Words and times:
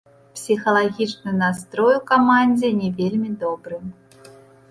Псіхалагічны 0.35 1.33
настрой 1.41 1.93
у 1.97 2.01
камандзе 2.11 2.69
не 2.81 2.89
вельмі 3.01 3.29
добры. 3.43 3.75